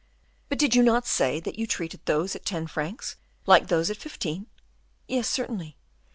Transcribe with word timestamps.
"But 0.49 0.57
did 0.57 0.73
you 0.73 0.81
not 0.81 1.05
say 1.05 1.39
that 1.41 1.59
you 1.59 1.67
treated 1.67 1.99
those 2.05 2.35
at 2.35 2.43
ten 2.43 2.65
francs 2.65 3.17
like 3.45 3.67
those 3.67 3.91
at 3.91 3.97
fifteen?" 3.97 4.47
"Yes, 5.07 5.27
certainly." 5.29 5.77